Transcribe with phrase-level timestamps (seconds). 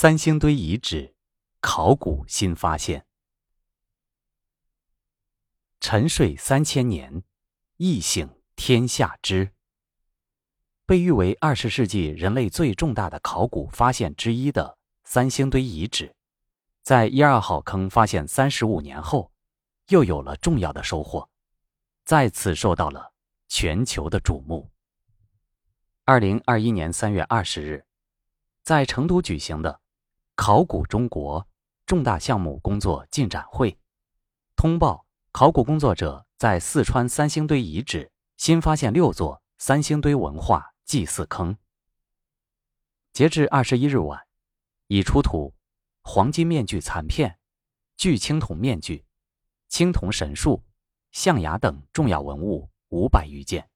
[0.00, 1.14] 三星堆遗址
[1.60, 3.04] 考古新发现，
[5.78, 7.22] 沉睡三千年，
[7.76, 8.26] 一醒
[8.56, 9.52] 天下知。
[10.86, 16.16] 被誉为二十世纪人类最重大的考古发现之一的三星堆遗址，
[16.82, 19.30] 在一二号坑发现三十五年后，
[19.88, 21.28] 又有了重要的收获，
[22.06, 23.12] 再次受到了
[23.48, 24.70] 全球的瞩目。
[26.06, 27.84] 二零二一年三月二十日。
[28.62, 29.79] 在成都举行的
[30.40, 31.46] “考古中国”
[31.84, 33.78] 重大项目工作进展会，
[34.56, 41.54] 通报考古工作者在四川三星堆遗址新发现六座三星堆文化祭祀坑。
[43.12, 44.18] 截至二十一日晚，
[44.86, 45.52] 已出土
[46.00, 47.38] 黄金面具残片、
[47.98, 49.04] 巨青铜面具、
[49.68, 50.64] 青铜神树、
[51.10, 53.68] 象牙等重要文物五百余件。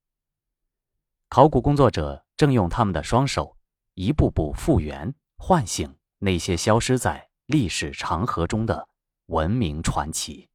[1.29, 3.55] 考古工作者正用他们的双手。
[3.93, 5.95] 一步步复原、唤醒
[6.25, 8.89] 那些消失在历史长河中的
[9.27, 10.49] 文明传奇。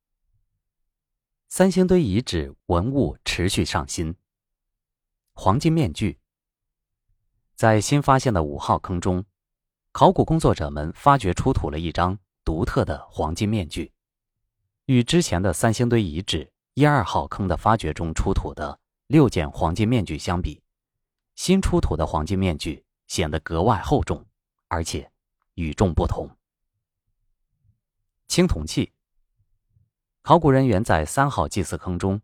[1.49, 4.17] 三星堆遗址文物持续上新。
[5.33, 6.19] 黄金面具，
[7.55, 9.25] 在新发现的五号坑中，
[9.93, 13.93] 考古工作者们发掘出土了一张独特的黄金面具。
[14.87, 20.61] 与之前的三星堆遗址一二号坑的发掘中出土的六件黄金面具相比，
[21.37, 22.85] 新出土的黄金面具。
[23.07, 24.25] 显得格外厚重，
[24.69, 25.11] 而且
[25.55, 26.29] 与众不同。
[28.29, 28.93] 青铜器，
[30.23, 32.21] 考古人员在三号祭祀坑中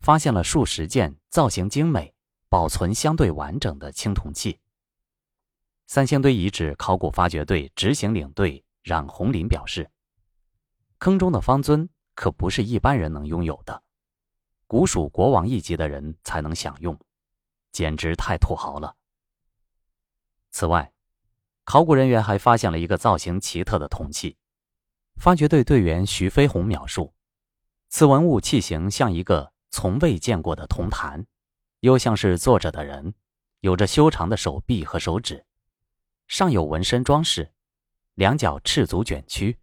[0.00, 2.14] 发现了数十件造型精美、
[2.48, 4.60] 保存相对完整的青铜器。
[5.86, 9.90] 三星堆遗址考古发掘队执行领队冉红林表示
[10.98, 13.82] ：“坑中的方尊可不是一般人能拥有的，
[14.66, 16.98] 古蜀国王一级的人才能享用，
[17.70, 18.96] 简直太土豪了。”
[20.50, 20.93] 此外，
[21.64, 24.36] 考古人员还发现了一个造型奇特的铜器。
[25.16, 27.14] 发掘队队员徐飞鸿描述，
[27.88, 31.24] 此文物器形像一个从未见过的铜坛，
[31.80, 33.14] 又像是坐着的人，
[33.60, 35.46] 有着修长的手臂和手指，
[36.26, 37.52] 上有纹身装饰，
[38.14, 39.60] 两脚赤足卷曲。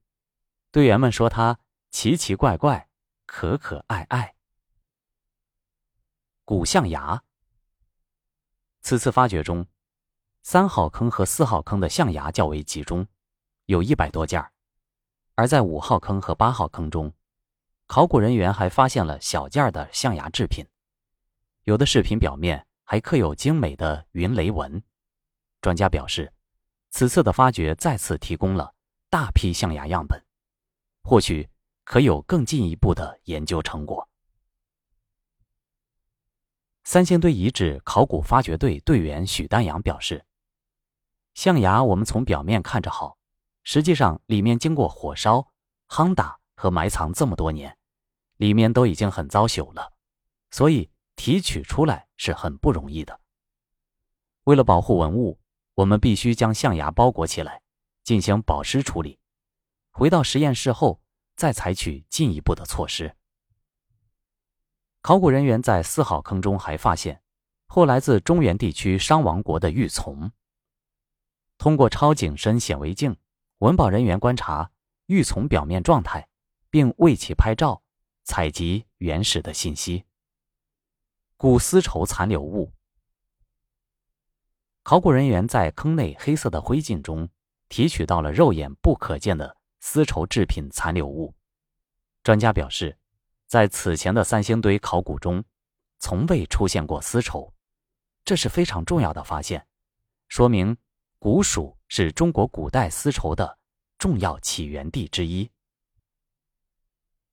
[0.71, 1.59] 队员们说它
[1.89, 2.87] 奇奇怪怪，
[3.25, 4.35] 可可爱爱。
[6.45, 7.23] 古象牙。
[8.81, 9.67] 此次发掘中。
[10.43, 13.07] 三号坑和四号坑的象牙较为集中，
[13.65, 14.43] 有一百多件
[15.35, 17.13] 而在五号坑和八号坑中，
[17.85, 20.65] 考古人员还发现了小件的象牙制品，
[21.63, 24.83] 有的饰品表面还刻有精美的云雷纹。
[25.61, 26.33] 专家表示，
[26.89, 28.73] 此次的发掘再次提供了
[29.11, 30.19] 大批象牙样本，
[31.03, 31.47] 或许
[31.83, 34.09] 可有更进一步的研究成果。
[36.83, 40.25] 三星堆遗址考古发掘队队员许丹阳表示。
[41.33, 43.17] 象牙，我们从表面看着好，
[43.63, 45.51] 实际上里面经过火烧、
[45.87, 47.77] 夯打和埋藏这么多年，
[48.37, 49.93] 里面都已经很糟朽了，
[50.51, 53.19] 所以提取出来是很不容易的。
[54.43, 55.39] 为了保护文物，
[55.75, 57.61] 我们必须将象牙包裹起来，
[58.03, 59.19] 进行保湿处理。
[59.91, 61.01] 回到实验室后，
[61.35, 63.15] 再采取进一步的措施。
[65.01, 67.21] 考古人员在四号坑中还发现，
[67.67, 70.31] 或来自中原地区商王国的玉琮。
[71.61, 73.15] 通过超景深显微镜，
[73.59, 74.71] 文保人员观察
[75.05, 76.27] 玉琮表面状态，
[76.71, 77.83] 并为其拍照，
[78.23, 80.03] 采集原始的信息。
[81.37, 82.73] 古丝绸残留物，
[84.81, 87.29] 考古人员在坑内黑色的灰烬中
[87.69, 91.35] 提取到了肉眼不可见的丝绸制品残留物。
[92.23, 92.97] 专家表示，
[93.45, 95.43] 在此前的三星堆考古中，
[95.99, 97.53] 从未出现过丝绸，
[98.25, 99.67] 这是非常重要的发现，
[100.27, 100.75] 说明。
[101.23, 103.59] 古蜀是中国古代丝绸的
[103.99, 105.51] 重要起源地之一。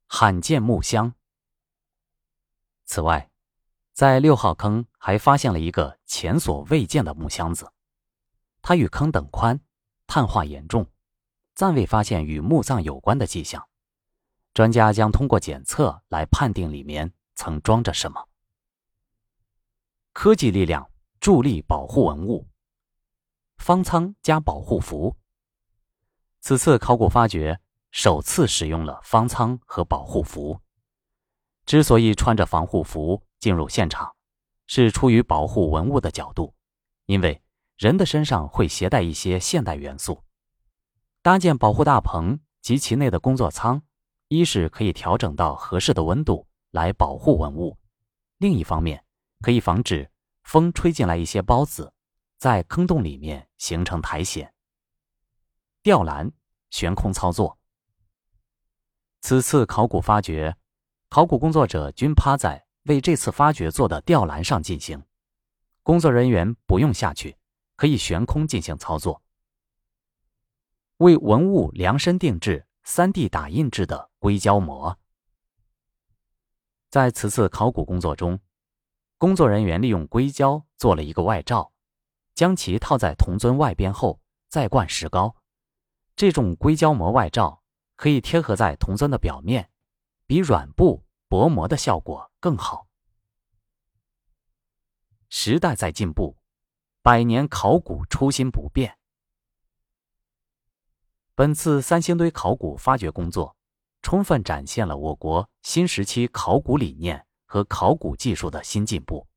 [0.06, 1.15] 罕见木箱。
[2.84, 3.31] 此外，
[3.94, 7.72] 在六号坑还发现了一个前所未见的木箱子，
[8.60, 9.59] 它与坑等宽，
[10.06, 10.87] 碳化严重，
[11.54, 13.66] 暂未发现与墓葬有关的迹象。
[14.53, 18.28] 专家将通过检测来判定里面曾装着什么。
[20.12, 20.91] 科技力量
[21.21, 22.47] 助力保护文物。
[23.68, 25.15] 方舱加保护服。
[26.41, 27.60] 此次考古发掘
[27.91, 30.59] 首次使用了方舱和保护服。
[31.66, 34.16] 之所以穿着防护服进入现场，
[34.66, 36.54] 是出于保护文物的角度，
[37.04, 37.42] 因为
[37.76, 40.24] 人的身上会携带一些现代元素。
[41.21, 43.82] 搭建保护大棚及其内的工作舱，
[44.28, 47.76] 一是可以调整到合适的温度来保护文物，
[48.38, 49.04] 另一方面
[49.42, 50.10] 可以防止
[50.42, 51.92] 风吹进来一些孢子。
[52.38, 54.54] 在坑洞里面形成苔藓。
[55.82, 56.30] 吊篮、
[56.70, 57.58] 悬空操作。
[59.20, 60.56] 此次考古发掘，
[61.08, 65.02] 考古工作者均趴在为这次发掘做的吊篮上进行，
[65.82, 67.36] 工作人员不用下去，
[67.74, 69.20] 可以悬空进行操作。
[70.98, 74.96] 为文物量身定制、三 D 打印制的硅胶膜。
[76.88, 78.38] 在此次考古工作中，
[79.16, 81.72] 工作人员利用硅胶做了一个外罩，
[82.38, 85.34] 将其套在铜尊外边后，再灌石膏。
[86.14, 87.64] 这种硅胶膜外罩
[87.96, 89.68] 可以贴合在铜尊的表面，
[90.24, 92.86] 比软布薄膜的效果更好。
[95.28, 96.36] 时代在进步，
[97.02, 98.98] 百年考古初心不变。
[101.34, 103.56] 本次三星堆考古发掘工作。
[104.00, 109.28] 充分展现了我国新时期考古理念和考古技术的新进步。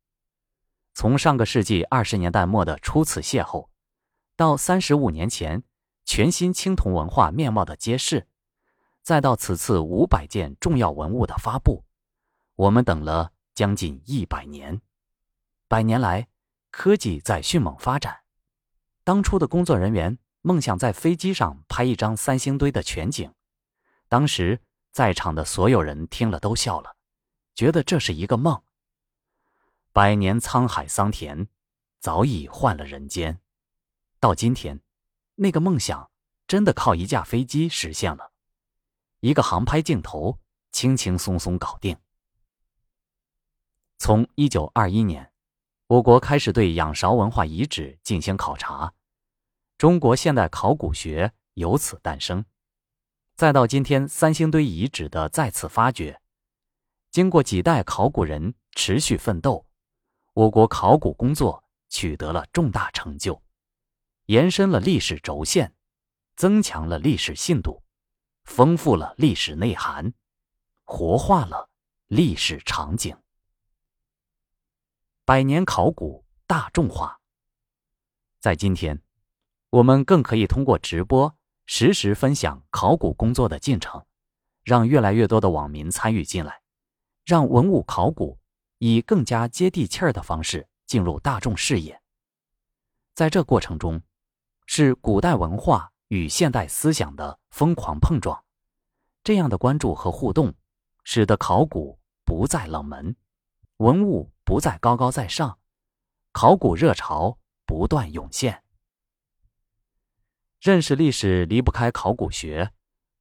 [0.93, 3.67] 从上个世纪二十年代末的初次邂逅，
[4.35, 5.63] 到三十五年前
[6.05, 8.27] 全新青铜文化面貌的揭示，
[9.01, 11.83] 再到此次五百件重要文物的发布，
[12.55, 14.81] 我们等了将近一百年。
[15.67, 16.27] 百年来，
[16.69, 18.19] 科技在迅猛发展。
[19.03, 23.33] 当初的工作人员梦想在飞机上拍一张三星堆的全景。
[24.09, 24.59] 当时
[24.91, 26.95] 在场的所有人听了都笑了，
[27.55, 28.61] 觉得这是一个梦。
[29.93, 31.47] 百年沧海桑田，
[31.99, 33.41] 早已换了人间。
[34.21, 34.79] 到今天，
[35.35, 36.09] 那个梦想
[36.47, 38.31] 真的靠一架飞机实现了，
[39.19, 40.39] 一个航拍镜头
[40.71, 41.97] 轻轻松松搞定。
[43.97, 45.33] 从一九二一年，
[45.87, 48.93] 我国开始对仰韶文化遗址进行考察，
[49.77, 52.45] 中国现代考古学由此诞生。
[53.35, 56.21] 再到今天，三星堆遗址的再次发掘，
[57.09, 59.65] 经过几代考古人持续奋斗，
[60.33, 63.41] 我国考古工作取得了重大成就，
[64.27, 65.75] 延伸了历史轴线，
[66.35, 67.83] 增强了历史信度，
[68.45, 70.13] 丰富了历史内涵，
[70.85, 71.69] 活化了
[72.07, 73.17] 历史场景。
[75.25, 77.19] 百年考古大众化，
[78.39, 79.01] 在今天，
[79.69, 81.35] 我们更可以通过直播。
[81.67, 84.05] 实时分享考古工作的进程，
[84.63, 86.61] 让越来越多的网民参与进来，
[87.23, 88.39] 让文物考古
[88.83, 92.01] 以更加接地气儿的方式进入大众视野。
[93.13, 94.01] 在这过程中，
[94.65, 98.43] 是古代文化与现代思想的疯狂碰撞。
[99.23, 100.55] 这样的关注和互动，
[101.03, 103.15] 使得考古不再冷门，
[103.77, 105.59] 文物不再高高在上，
[106.31, 107.37] 考古热潮
[107.67, 108.63] 不断涌现。
[110.59, 112.71] 认识历史离不开考古学，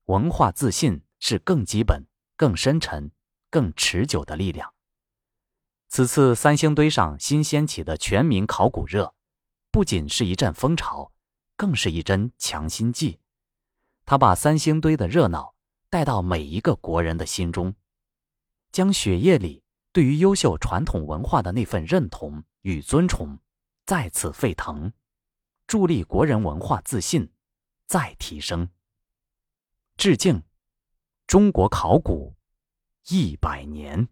[0.06, 3.12] 文化自信是更基本、更深沉、
[3.50, 4.72] 更持久的力量。
[5.90, 9.12] 此次三星堆上新掀起的全民考古热，
[9.72, 11.10] 不仅是一阵风潮，
[11.56, 13.18] 更是一针强心剂。
[14.06, 15.56] 它把三星堆的热闹
[15.88, 17.74] 带到每一个国人的心中，
[18.70, 23.36] 将血液里对于优秀传统文化的那份认同与尊崇
[23.84, 24.92] 再次沸腾。
[25.66, 27.32] 助力国人文化自信
[27.88, 28.68] 再提升。
[29.96, 30.44] 致敬，
[31.26, 32.36] 中国考古
[33.08, 34.08] 一百年。